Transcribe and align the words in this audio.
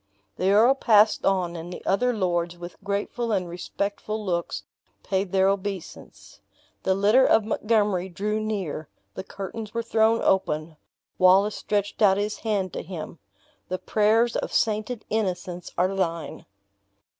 The 0.37 0.49
earl 0.49 0.73
passed 0.73 1.27
on, 1.27 1.55
and 1.55 1.71
the 1.71 1.85
other 1.85 2.11
lords, 2.11 2.57
with 2.57 2.75
grateful 2.83 3.31
and 3.31 3.47
respectful 3.47 4.25
looks, 4.25 4.63
paid 5.03 5.31
their 5.31 5.47
obeisance. 5.47 6.39
The 6.81 6.95
litter 6.95 7.23
of 7.23 7.45
Montgomery 7.45 8.09
drew 8.09 8.39
near 8.39 8.89
the 9.13 9.23
curtains 9.23 9.75
were 9.75 9.83
thrown 9.83 10.19
open 10.23 10.75
Wallace 11.19 11.55
stretched 11.57 12.01
out 12.01 12.17
his 12.17 12.39
hand 12.39 12.73
to 12.73 12.81
him: 12.81 13.19
"The 13.69 13.77
prayers 13.77 14.35
of 14.35 14.51
sainted 14.51 15.05
innocence 15.11 15.71
are 15.77 15.93
thine!" 15.93 16.47